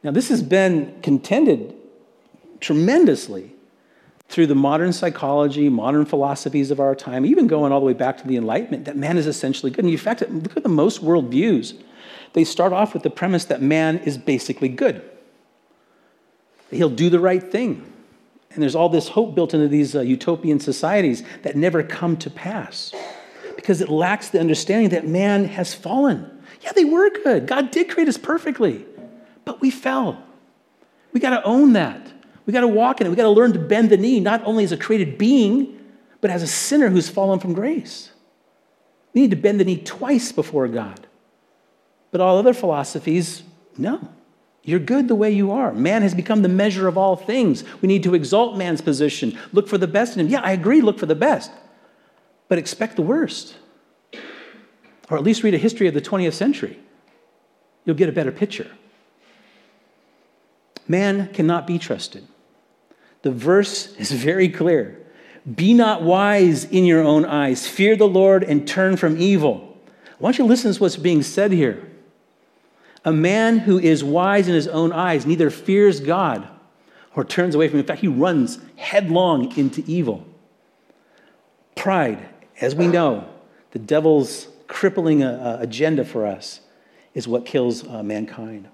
[0.03, 1.75] Now, this has been contended
[2.61, 3.55] tremendously
[4.29, 8.19] through the modern psychology, modern philosophies of our time, even going all the way back
[8.19, 9.85] to the Enlightenment, that man is essentially good.
[9.85, 11.81] And in fact, look at the most worldviews.
[12.35, 15.03] They start off with the premise that man is basically good,
[16.71, 17.93] he'll do the right thing.
[18.51, 22.31] And there's all this hope built into these uh, utopian societies that never come to
[22.31, 22.95] pass
[23.57, 26.31] because it lacks the understanding that man has fallen.
[26.63, 27.47] Yeah, they were good.
[27.47, 28.85] God did create us perfectly,
[29.45, 30.23] but we fell.
[31.13, 32.11] We got to own that.
[32.49, 33.11] We got to walk in it.
[33.11, 35.79] We got to learn to bend the knee, not only as a created being,
[36.23, 38.11] but as a sinner who's fallen from grace.
[39.13, 41.07] We need to bend the knee twice before God.
[42.11, 43.43] But all other philosophies,
[43.77, 44.01] no.
[44.63, 45.75] You're good the way you are.
[45.75, 47.65] Man has become the measure of all things.
[47.83, 50.33] We need to exalt man's position, look for the best in him.
[50.33, 51.51] Yeah, I agree, look for the best,
[52.49, 53.57] but expect the worst.
[55.11, 56.79] Or at least read a history of the 20th century.
[57.85, 58.71] You'll get a better picture.
[60.87, 62.27] Man cannot be trusted.
[63.29, 64.99] The verse is very clear.
[65.55, 67.67] Be not wise in your own eyes.
[67.67, 69.77] Fear the Lord and turn from evil.
[69.87, 71.87] I want you to listen to what's being said here.
[73.05, 76.49] A man who is wise in his own eyes neither fears God
[77.15, 77.81] or turns away from him.
[77.81, 80.27] In fact, he runs headlong into evil.
[81.77, 82.31] Pride,
[82.63, 83.29] as we know,
[83.73, 86.63] the devil's crippling uh, uh, agenda for us,
[87.13, 88.69] is what kills uh, mankind.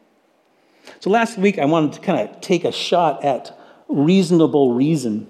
[1.00, 3.58] So last week, I wanted to kind of take a shot at
[3.88, 5.26] reasonable reason.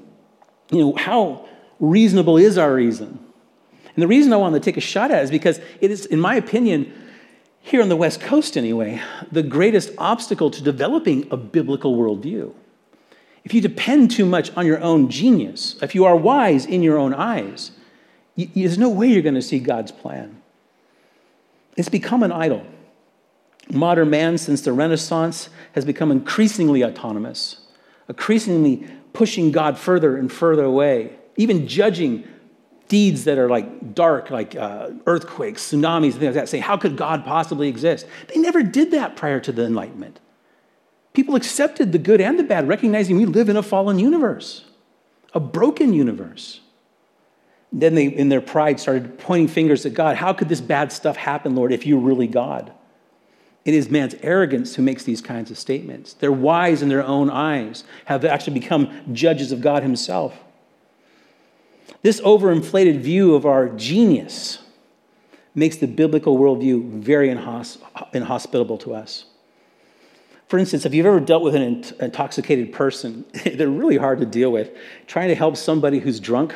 [0.70, 1.46] You know, how
[1.80, 3.18] reasonable is our reason?
[3.94, 6.06] And the reason I wanted to take a shot at it is because it is,
[6.06, 6.92] in my opinion,
[7.60, 12.52] here on the West Coast anyway, the greatest obstacle to developing a biblical worldview.
[13.44, 16.98] If you depend too much on your own genius, if you are wise in your
[16.98, 17.72] own eyes,
[18.36, 20.42] there's no way you're going to see God's plan.
[21.76, 22.66] It's become an idol.
[23.70, 27.63] Modern man, since the Renaissance, has become increasingly autonomous
[28.08, 32.26] increasingly pushing God further and further away, even judging
[32.88, 36.96] deeds that are like dark, like uh, earthquakes, tsunamis, things like that, say, how could
[36.96, 38.06] God possibly exist?
[38.28, 40.20] They never did that prior to the Enlightenment.
[41.12, 44.64] People accepted the good and the bad, recognizing we live in a fallen universe,
[45.32, 46.60] a broken universe.
[47.72, 50.16] Then they, in their pride, started pointing fingers at God.
[50.16, 52.72] How could this bad stuff happen, Lord, if you're really God?
[53.64, 56.12] It is man's arrogance who makes these kinds of statements.
[56.14, 60.38] They're wise in their own eyes, have actually become judges of God Himself.
[62.02, 64.58] This overinflated view of our genius
[65.54, 69.24] makes the biblical worldview very inhospitable to us.
[70.48, 73.24] For instance, if you've ever dealt with an intoxicated person,
[73.54, 74.70] they're really hard to deal with.
[75.06, 76.54] Trying to help somebody who's drunk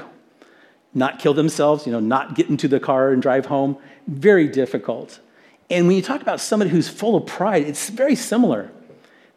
[0.94, 5.20] not kill themselves, you know, not get into the car and drive home, very difficult.
[5.70, 8.70] And when you talk about somebody who's full of pride, it's very similar.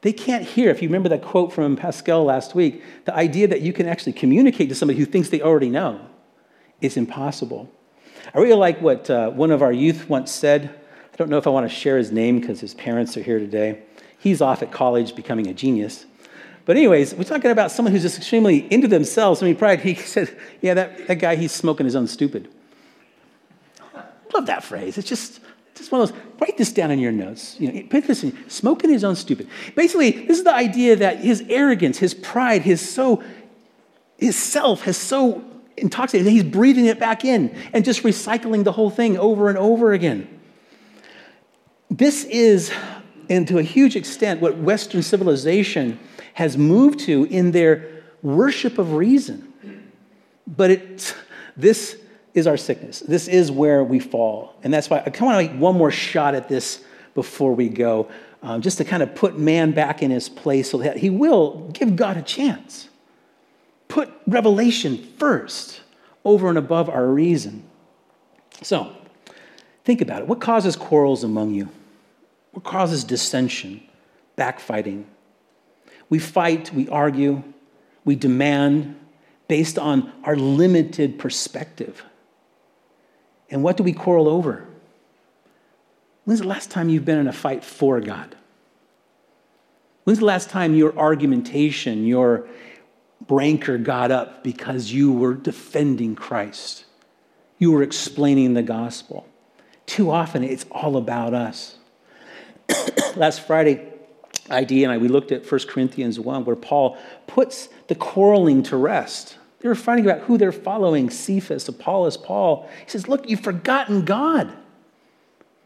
[0.01, 3.61] They can't hear, if you remember that quote from Pascal last week, the idea that
[3.61, 6.01] you can actually communicate to somebody who thinks they already know
[6.79, 7.69] is impossible.
[8.33, 10.73] I really like what uh, one of our youth once said.
[11.13, 13.37] I don't know if I want to share his name because his parents are here
[13.37, 13.83] today.
[14.17, 16.05] He's off at college becoming a genius.
[16.65, 19.81] But, anyways, we're talking about someone who's just extremely into themselves, I mean, pride.
[19.81, 22.49] He said, Yeah, that, that guy, he's smoking his own stupid.
[24.33, 24.97] Love that phrase.
[24.97, 25.41] It's just,
[25.75, 27.59] just one of those, write this down in your notes.
[27.59, 29.47] You know, put this in, smoking his own stupid.
[29.75, 33.23] Basically, this is the idea that his arrogance, his pride, his so,
[34.17, 35.43] his self has so
[35.77, 39.57] intoxicated that he's breathing it back in and just recycling the whole thing over and
[39.57, 40.27] over again.
[41.89, 42.71] This is,
[43.29, 45.99] and to a huge extent, what Western civilization
[46.33, 49.51] has moved to in their worship of reason.
[50.47, 51.13] But it's
[51.57, 52.00] this
[52.33, 52.99] is our sickness.
[53.01, 54.55] This is where we fall.
[54.63, 57.53] And that's why I kind of want to make one more shot at this before
[57.53, 58.09] we go,
[58.41, 61.69] um, just to kind of put man back in his place so that he will
[61.73, 62.89] give God a chance.
[63.87, 65.81] Put revelation first
[66.23, 67.63] over and above our reason.
[68.61, 68.95] So,
[69.83, 70.27] think about it.
[70.27, 71.69] What causes quarrels among you?
[72.51, 73.83] What causes dissension,
[74.37, 75.05] backfighting?
[76.09, 77.43] We fight, we argue,
[78.05, 78.97] we demand
[79.47, 82.03] based on our limited perspective.
[83.51, 84.65] And what do we quarrel over?
[86.23, 88.35] When's the last time you've been in a fight for God?
[90.05, 92.47] When's the last time your argumentation, your
[93.29, 96.85] rancor got up because you were defending Christ?
[97.59, 99.27] You were explaining the gospel.
[99.85, 101.77] Too often, it's all about us.
[103.15, 103.87] last Friday,
[104.49, 108.77] ID and I, we looked at 1 Corinthians 1, where Paul puts the quarreling to
[108.77, 109.37] rest.
[109.61, 112.67] They were fighting about who they're following Cephas, Apollos, Paul.
[112.83, 114.51] He says, Look, you've forgotten God.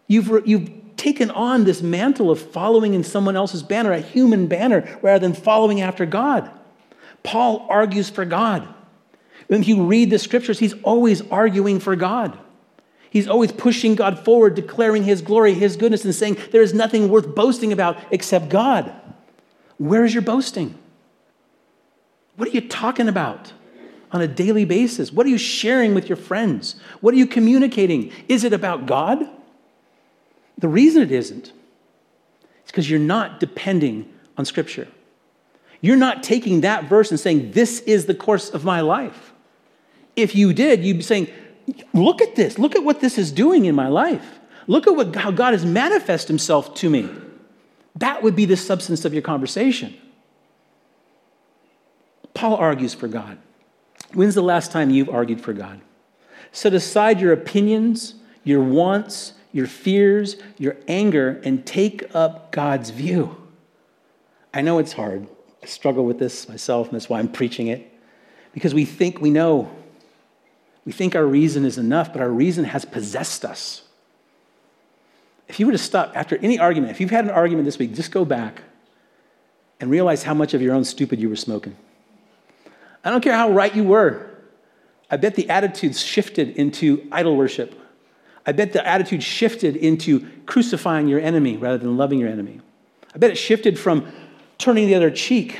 [0.07, 4.99] You've, you've taken on this mantle of following in someone else's banner, a human banner,
[5.01, 6.51] rather than following after God.
[7.23, 8.67] Paul argues for God.
[9.47, 12.37] When you read the scriptures, he's always arguing for God.
[13.09, 17.07] He's always pushing God forward, declaring his glory, his goodness, and saying, There is nothing
[17.07, 18.93] worth boasting about except God.
[19.77, 20.77] Where is your boasting?
[22.35, 23.53] What are you talking about?
[24.15, 25.11] On a daily basis?
[25.11, 26.77] What are you sharing with your friends?
[27.01, 28.13] What are you communicating?
[28.29, 29.29] Is it about God?
[30.57, 31.51] The reason it isn't is
[32.67, 34.87] because you're not depending on Scripture.
[35.81, 39.33] You're not taking that verse and saying, This is the course of my life.
[40.15, 41.27] If you did, you'd be saying,
[41.93, 42.57] Look at this.
[42.57, 44.39] Look at what this is doing in my life.
[44.65, 47.09] Look at what, how God has manifested himself to me.
[47.97, 49.93] That would be the substance of your conversation.
[52.33, 53.39] Paul argues for God.
[54.13, 55.81] When's the last time you've argued for God?
[56.51, 63.35] Set aside your opinions, your wants, your fears, your anger, and take up God's view.
[64.53, 65.27] I know it's hard.
[65.61, 67.91] I struggle with this myself, and that's why I'm preaching it.
[68.53, 69.69] Because we think we know.
[70.85, 73.81] We think our reason is enough, but our reason has possessed us.
[75.47, 77.93] If you were to stop after any argument, if you've had an argument this week,
[77.93, 78.61] just go back
[79.79, 81.75] and realize how much of your own stupid you were smoking.
[83.05, 84.31] I don't care how right you were.
[85.09, 87.79] I bet the attitudes shifted into idol worship.
[88.45, 92.59] I bet the attitude shifted into crucifying your enemy rather than loving your enemy.
[93.13, 94.11] I bet it shifted from
[94.57, 95.59] turning the other cheek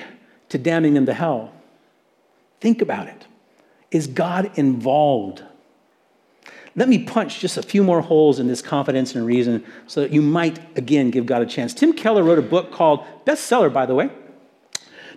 [0.50, 1.54] to damning them to hell.
[2.60, 3.26] Think about it.
[3.92, 5.44] Is God involved?
[6.76, 10.12] Let me punch just a few more holes in this confidence and reason so that
[10.12, 11.74] you might again give God a chance.
[11.74, 14.10] Tim Keller wrote a book called, bestseller by the way,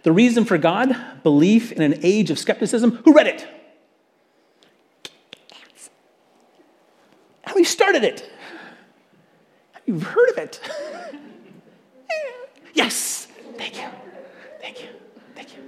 [0.03, 3.03] the Reason for God Belief in an Age of Skepticism.
[3.05, 3.47] Who read it?
[7.43, 8.31] How many started it?
[9.87, 10.61] You've heard of it.
[12.75, 13.27] yes.
[13.57, 13.89] Thank you.
[14.61, 14.89] Thank you.
[15.35, 15.63] Thank you.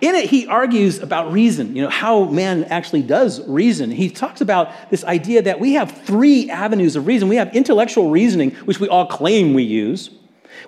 [0.00, 3.90] In it, he argues about reason, you know, how man actually does reason.
[3.90, 7.28] He talks about this idea that we have three avenues of reason.
[7.28, 10.10] We have intellectual reasoning, which we all claim we use.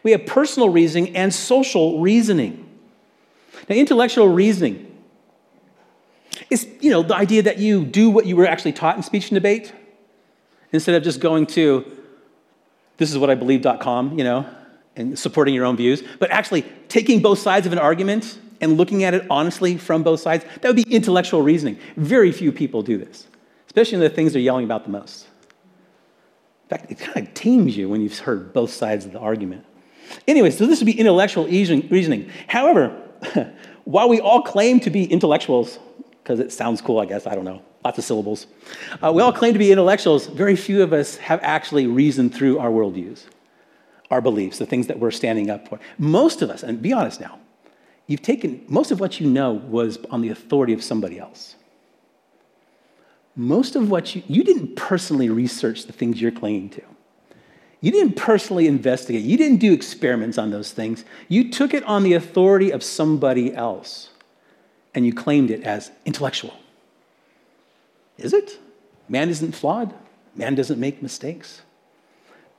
[0.02, 2.68] We have personal reasoning and social reasoning.
[3.68, 4.90] Now, intellectual reasoning
[6.50, 9.30] is, you know, the idea that you do what you were actually taught in speech
[9.30, 9.72] and debate
[10.72, 11.84] instead of just going to
[12.96, 14.46] this is what I believe.com, you know,
[14.96, 19.02] and supporting your own views, but actually taking both sides of an argument and looking
[19.02, 20.44] at it honestly from both sides.
[20.60, 21.78] That would be intellectual reasoning.
[21.96, 23.26] Very few people do this,
[23.66, 25.26] especially in the things they're yelling about the most.
[26.64, 29.64] In fact, it kind of tames you when you've heard both sides of the argument.
[30.26, 32.30] Anyway, so this would be intellectual reasoning.
[32.46, 32.90] However,
[33.84, 35.78] while we all claim to be intellectuals,
[36.22, 38.46] because it sounds cool, I guess, I don't know, lots of syllables,
[39.02, 42.58] uh, we all claim to be intellectuals, very few of us have actually reasoned through
[42.58, 43.24] our worldviews,
[44.10, 45.78] our beliefs, the things that we're standing up for.
[45.98, 47.38] Most of us, and be honest now,
[48.06, 51.56] you've taken, most of what you know was on the authority of somebody else.
[53.36, 56.82] Most of what you, you didn't personally research the things you're clinging to.
[57.80, 61.04] You didn't personally investigate, you didn't do experiments on those things.
[61.28, 64.10] You took it on the authority of somebody else
[64.94, 66.54] and you claimed it as intellectual.
[68.16, 68.58] Is it?
[69.08, 69.92] Man isn't flawed,
[70.34, 71.62] man doesn't make mistakes.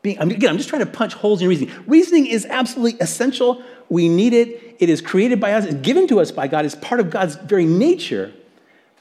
[0.02, 1.74] Being, again, I'm just trying to punch holes in reasoning.
[1.88, 3.64] Reasoning is absolutely essential.
[3.90, 4.76] We need it.
[4.78, 7.36] It is created by us, it's given to us by God, it's part of God's
[7.36, 8.34] very nature.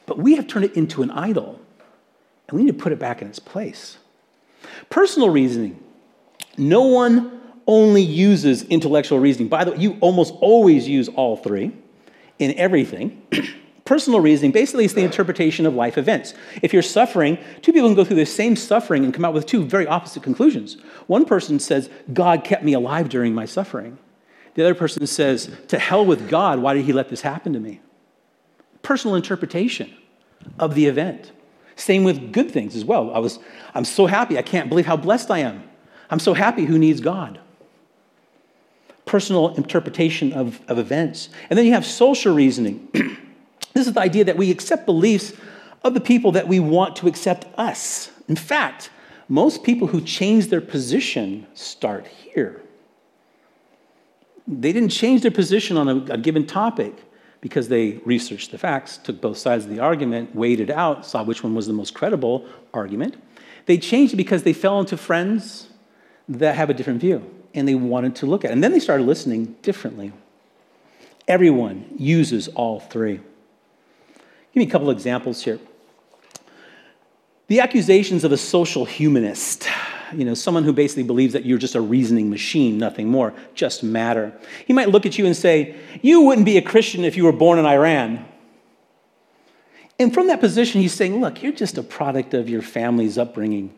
[0.06, 1.60] But we have turned it into an idol,
[2.48, 3.98] and we need to put it back in its place.
[4.88, 5.78] Personal reasoning
[6.58, 9.48] no one only uses intellectual reasoning.
[9.48, 11.72] By the way, you almost always use all three
[12.38, 13.22] in everything.
[13.84, 16.32] Personal reasoning basically is the interpretation of life events.
[16.62, 19.44] If you're suffering, two people can go through the same suffering and come out with
[19.44, 20.78] two very opposite conclusions.
[21.06, 23.98] One person says, God kept me alive during my suffering.
[24.54, 27.60] The other person says, To hell with God, why did he let this happen to
[27.60, 27.80] me?
[28.82, 29.92] Personal interpretation
[30.58, 31.32] of the event.
[31.76, 33.12] Same with good things as well.
[33.14, 33.38] I was,
[33.74, 34.38] I'm so happy.
[34.38, 35.62] I can't believe how blessed I am.
[36.14, 36.64] I'm so happy.
[36.64, 37.40] Who needs God?
[39.04, 41.28] Personal interpretation of, of events.
[41.50, 42.88] And then you have social reasoning.
[43.74, 45.32] this is the idea that we accept beliefs
[45.82, 48.12] of the people that we want to accept us.
[48.28, 48.90] In fact,
[49.28, 52.62] most people who change their position start here.
[54.46, 56.94] They didn't change their position on a, a given topic
[57.40, 61.24] because they researched the facts, took both sides of the argument, weighed it out, saw
[61.24, 63.16] which one was the most credible argument.
[63.66, 65.70] They changed it because they fell into friends
[66.28, 68.54] that have a different view and they wanted to look at it.
[68.54, 70.12] And then they started listening differently.
[71.28, 73.16] Everyone uses all three.
[73.16, 75.58] Give me a couple examples here.
[77.46, 79.68] The accusations of a social humanist
[80.16, 83.82] you know, someone who basically believes that you're just a reasoning machine, nothing more, just
[83.82, 84.32] matter.
[84.66, 87.32] He might look at you and say, You wouldn't be a Christian if you were
[87.32, 88.24] born in Iran.
[89.98, 93.74] And from that position, he's saying, Look, you're just a product of your family's upbringing.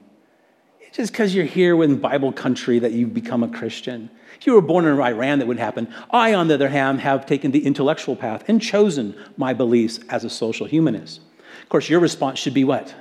[0.93, 4.11] Just because you're here in Bible country that you become a Christian.
[4.41, 5.93] If you were born in Iran, that wouldn't happen.
[6.11, 10.25] I, on the other hand, have taken the intellectual path and chosen my beliefs as
[10.25, 11.21] a social humanist.
[11.63, 12.95] Of course, your response should be what?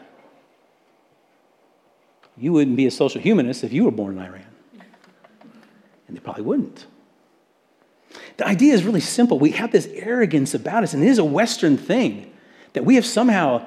[2.38, 4.46] You wouldn't be a social humanist if you were born in Iran.
[6.08, 6.86] And they probably wouldn't.
[8.38, 9.40] The idea is really simple.
[9.40, 12.32] We have this arrogance about us, and it is a Western thing
[12.74, 13.66] that we have somehow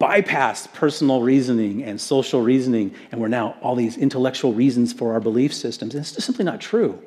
[0.00, 5.20] bypassed personal reasoning and social reasoning, and we're now all these intellectual reasons for our
[5.20, 5.94] belief systems.
[5.94, 7.02] And it's just simply not true.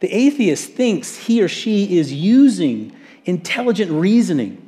[0.00, 2.92] The atheist thinks he or she is using
[3.24, 4.62] intelligent reasoning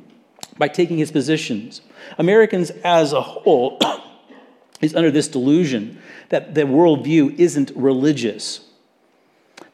[0.57, 1.81] by taking his positions.
[2.17, 3.79] Americans as a whole
[4.81, 5.99] is under this delusion
[6.29, 8.61] that the worldview isn't religious,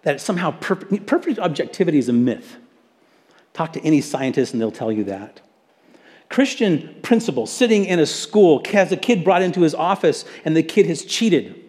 [0.04, 2.58] that somehow perfect, perfect objectivity is a myth.
[3.54, 5.42] Talk to any scientist and they'll tell you that.
[6.30, 10.64] Christian principal sitting in a school has a kid brought into his office and the
[10.64, 11.62] kid has cheated.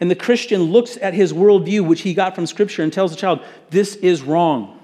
[0.00, 3.16] And the Christian looks at his worldview, which he got from Scripture, and tells the
[3.16, 4.78] child, This is wrong.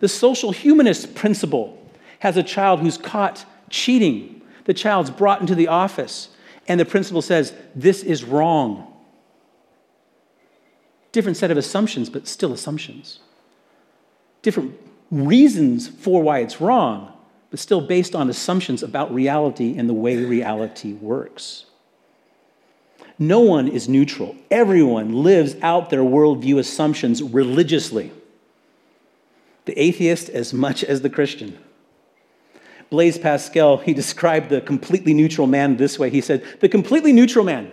[0.00, 1.80] The social humanist principal
[2.18, 4.42] has a child who's caught cheating.
[4.64, 6.30] The child's brought into the office
[6.68, 8.92] and the principal says, This is wrong.
[11.12, 13.20] Different set of assumptions, but still assumptions.
[14.42, 14.78] Different
[15.10, 17.12] reasons for why it's wrong,
[17.56, 21.64] but still based on assumptions about reality and the way reality works.
[23.18, 24.36] No one is neutral.
[24.50, 28.12] Everyone lives out their worldview assumptions religiously.
[29.64, 31.56] The atheist as much as the Christian.
[32.90, 36.10] Blaise Pascal, he described the completely neutral man this way.
[36.10, 37.72] He said, The completely neutral man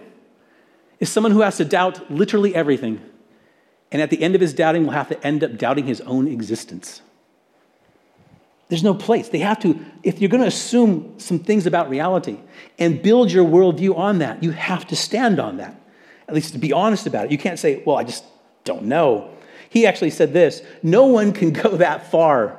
[1.02, 3.02] is someone who has to doubt literally everything.
[3.92, 6.30] And at the end of his doubting, will have to end up doubting his own
[6.30, 7.02] existence.
[8.74, 9.30] There's no place.
[9.30, 12.40] They have to, if you're going to assume some things about reality
[12.80, 15.80] and build your worldview on that, you have to stand on that,
[16.28, 17.32] at least to be honest about it.
[17.32, 18.24] You can't say, well, I just
[18.64, 19.30] don't know.
[19.70, 22.58] He actually said this no one can go that far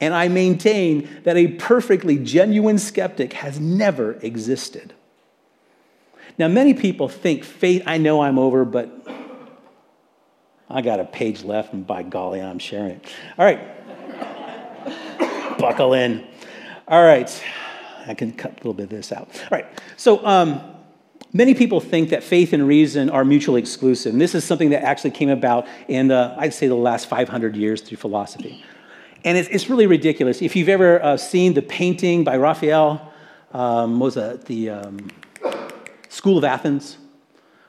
[0.00, 4.94] and I maintain that a perfectly genuine skeptic has never existed.
[6.38, 8.88] Now, many people think faith, I know I'm over, but
[10.68, 13.06] I got a page left, and by golly, I'm sharing it.
[13.36, 13.79] All right.
[15.60, 16.26] Buckle in.
[16.88, 17.42] All right.
[18.06, 19.28] I can cut a little bit of this out.
[19.42, 19.66] All right.
[19.96, 20.60] So, um,
[21.32, 24.12] many people think that faith and reason are mutually exclusive.
[24.12, 27.56] And this is something that actually came about in, the, I'd say, the last 500
[27.56, 28.64] years through philosophy.
[29.24, 30.40] And it's, it's really ridiculous.
[30.40, 33.12] If you've ever uh, seen the painting by Raphael,
[33.52, 35.10] um, was it the um,
[36.08, 36.96] School of Athens?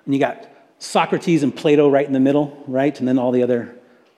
[0.05, 0.47] And you got
[0.79, 2.97] Socrates and Plato right in the middle, right?
[2.97, 3.75] And then all the other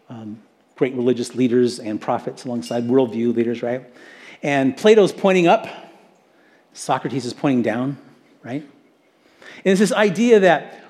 [0.09, 0.42] um,
[0.75, 3.85] great religious leaders and prophets alongside worldview leaders, right?
[4.41, 5.67] And Plato's pointing up,
[6.73, 7.97] Socrates is pointing down,
[8.43, 8.61] right?
[8.61, 10.83] And it's this idea that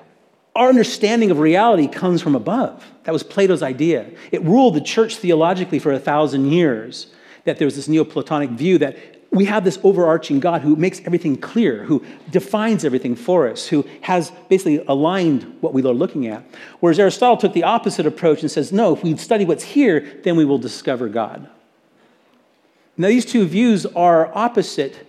[0.56, 2.84] our understanding of reality comes from above.
[3.04, 4.10] That was Plato's idea.
[4.30, 7.08] It ruled the church theologically for a thousand years
[7.44, 8.96] that there was this Neoplatonic view that
[9.34, 13.86] we have this overarching God who makes everything clear, who defines everything for us, who
[14.02, 16.44] has basically aligned what we are looking at.
[16.80, 20.36] Whereas Aristotle took the opposite approach and says, no, if we study what's here, then
[20.36, 21.48] we will discover God.
[22.96, 25.06] Now, these two views are opposite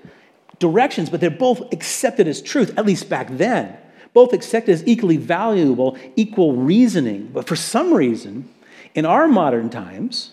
[0.57, 3.78] directions, but they're both accepted as truth, at least back then
[4.15, 7.30] both accepted as equally valuable, equal reasoning.
[7.34, 8.49] But for some reason,
[8.95, 10.32] in our modern times,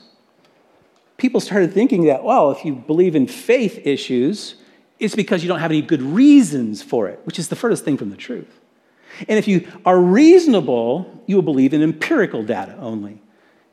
[1.22, 4.56] people started thinking that, well, if you believe in faith issues,
[4.98, 7.96] it's because you don't have any good reasons for it, which is the furthest thing
[7.96, 8.60] from the truth.
[9.28, 13.22] And if you are reasonable, you will believe in empirical data only,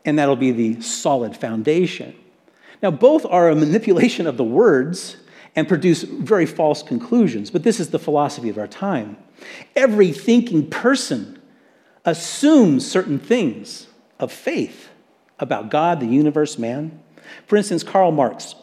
[0.05, 2.15] and that'll be the solid foundation.
[2.83, 5.17] Now, both are a manipulation of the words
[5.55, 9.17] and produce very false conclusions, but this is the philosophy of our time.
[9.75, 11.41] Every thinking person
[12.05, 13.87] assumes certain things
[14.19, 14.89] of faith
[15.39, 17.01] about God, the universe, man.
[17.47, 18.55] For instance, Karl Marx.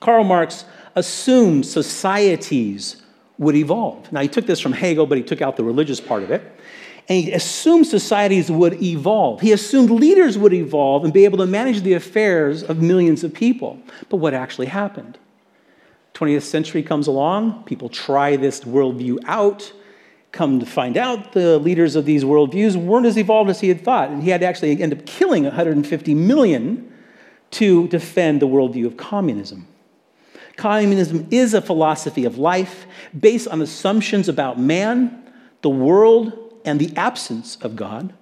[0.00, 0.64] Karl Marx
[0.94, 3.02] assumed societies
[3.38, 4.10] would evolve.
[4.12, 6.42] Now, he took this from Hegel, but he took out the religious part of it.
[7.08, 9.40] And he assumed societies would evolve.
[9.40, 13.32] He assumed leaders would evolve and be able to manage the affairs of millions of
[13.32, 13.78] people.
[14.08, 15.18] But what actually happened?
[16.14, 19.72] 20th century comes along, people try this worldview out.
[20.32, 23.82] Come to find out, the leaders of these worldviews weren't as evolved as he had
[23.84, 24.10] thought.
[24.10, 26.92] And he had to actually end up killing 150 million
[27.52, 29.66] to defend the worldview of communism.
[30.56, 32.86] Communism is a philosophy of life
[33.18, 35.22] based on assumptions about man,
[35.62, 36.32] the world,
[36.64, 38.12] and the absence of God.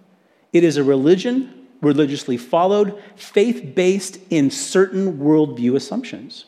[0.53, 6.47] It is a religion, religiously followed, faith based in certain worldview assumptions.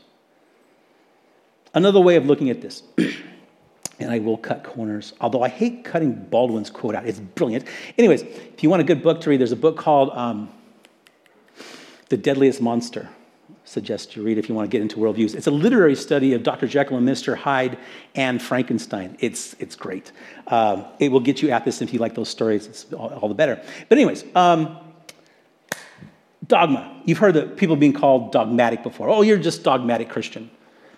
[1.74, 2.82] Another way of looking at this,
[4.00, 7.06] and I will cut corners, although I hate cutting Baldwin's quote out.
[7.06, 7.66] It's brilliant.
[7.98, 10.50] Anyways, if you want a good book to read, there's a book called um,
[12.08, 13.08] The Deadliest Monster
[13.64, 15.34] suggest you read if you want to get into worldviews.
[15.34, 16.68] It's a literary study of Dr.
[16.68, 17.36] Jekyll and Mr.
[17.36, 17.78] Hyde
[18.14, 19.16] and Frankenstein.
[19.18, 20.12] It's, it's great.
[20.46, 22.66] Um, it will get you at this if you like those stories.
[22.66, 23.60] It's all, all the better.
[23.88, 24.78] But, anyways, um,
[26.46, 27.02] dogma.
[27.04, 29.08] You've heard that people being called dogmatic before.
[29.08, 30.50] Oh, you're just dogmatic Christian.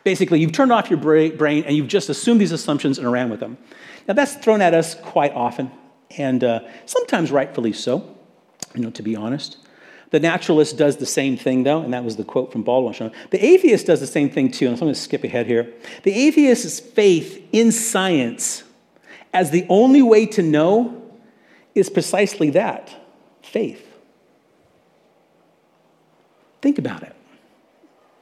[0.05, 3.41] Basically, you've turned off your brain and you've just assumed these assumptions and ran with
[3.41, 3.57] them.
[4.07, 5.71] Now, that's thrown at us quite often,
[6.17, 8.17] and uh, sometimes rightfully so,
[8.75, 9.59] you know, to be honest.
[10.11, 13.13] The naturalist does the same thing, though, and that was the quote from Baldwin.
[13.31, 15.73] The atheist does the same thing, too, and I'm going to skip ahead here.
[16.03, 18.65] The atheist's faith in science
[19.35, 21.03] as the only way to know
[21.75, 22.95] is precisely that
[23.43, 23.85] faith.
[26.63, 27.15] Think about it.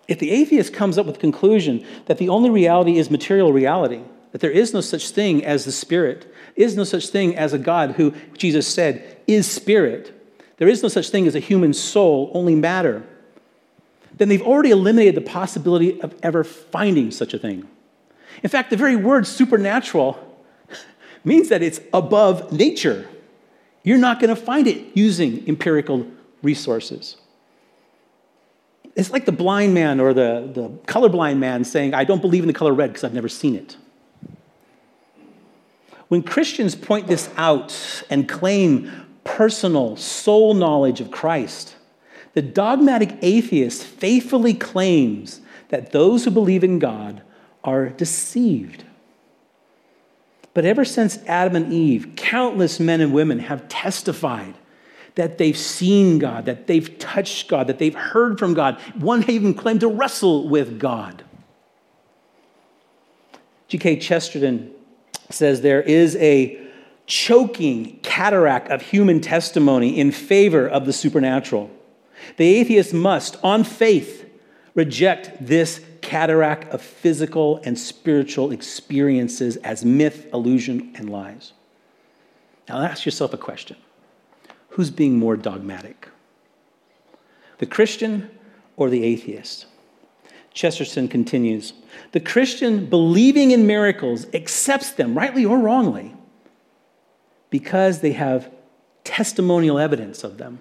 [0.09, 4.03] If the atheist comes up with the conclusion that the only reality is material reality,
[4.33, 7.59] that there is no such thing as the spirit, is no such thing as a
[7.59, 10.13] God who Jesus said is spirit,
[10.59, 13.05] there is no such thing as a human soul, only matter,
[14.17, 17.69] then they've already eliminated the possibility of ever finding such a thing.
[18.43, 20.19] In fact, the very word supernatural
[21.25, 23.09] means that it's above nature.
[23.83, 26.07] You're not going to find it using empirical
[26.43, 27.17] resources.
[28.95, 32.47] It's like the blind man or the, the colorblind man saying, I don't believe in
[32.47, 33.77] the color red because I've never seen it.
[36.09, 41.77] When Christians point this out and claim personal soul knowledge of Christ,
[42.33, 47.23] the dogmatic atheist faithfully claims that those who believe in God
[47.65, 48.85] are deceived.
[50.55, 54.55] But ever since Adam and Eve, countless men and women have testified
[55.17, 58.81] that they've seen God, that they've touched God, that they've heard from God.
[58.99, 61.25] One even claimed to wrestle with God.
[63.69, 63.97] G.K.
[63.97, 64.71] Chesterton
[65.31, 66.66] says there is a
[67.07, 71.71] choking cataract of human testimony in favor of the supernatural.
[72.37, 74.29] The atheist must, on faith,
[74.75, 81.53] reject this cataract of physical and spiritual experiences as myth, illusion, and lies.
[82.69, 83.77] Now ask yourself a question
[84.71, 86.09] Who's being more dogmatic?
[87.59, 88.31] The Christian
[88.77, 89.67] or the atheist?
[90.53, 91.75] Chesterton continues
[92.13, 96.16] The Christian, believing in miracles, accepts them, rightly or wrongly,
[97.51, 98.51] because they have
[99.05, 100.59] testimonial evidence of them.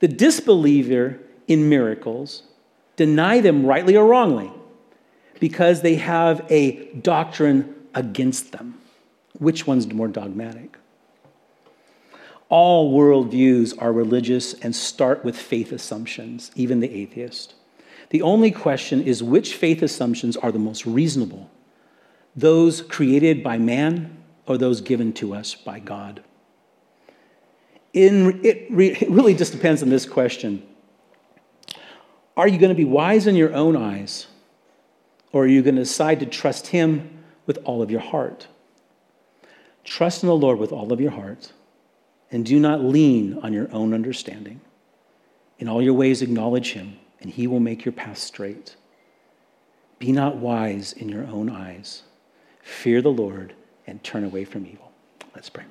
[0.00, 1.18] The disbeliever
[1.48, 2.42] in miracles
[2.96, 4.50] deny them rightly or wrongly
[5.40, 8.78] because they have a doctrine against them.
[9.38, 10.76] Which one's more dogmatic?
[12.48, 17.54] All worldviews are religious and start with faith assumptions, even the atheist.
[18.10, 21.50] The only question is which faith assumptions are the most reasonable?
[22.36, 24.16] Those created by man
[24.46, 26.22] or those given to us by God?
[27.92, 30.62] In, it, re, it really just depends on this question.
[32.36, 34.26] Are you going to be wise in your own eyes,
[35.32, 38.46] or are you going to decide to trust Him with all of your heart?
[39.84, 41.52] Trust in the Lord with all of your heart,
[42.30, 44.60] and do not lean on your own understanding.
[45.58, 48.76] In all your ways, acknowledge Him, and He will make your path straight.
[49.98, 52.02] Be not wise in your own eyes.
[52.60, 53.54] Fear the Lord
[53.86, 54.92] and turn away from evil.
[55.34, 55.64] Let's pray.